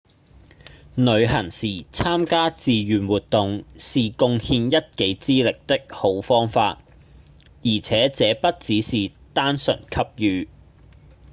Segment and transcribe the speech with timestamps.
[0.95, 6.79] 旅行時參加志願活動是貢獻一己之力的好方法
[7.63, 10.49] 而且這不只是單純給予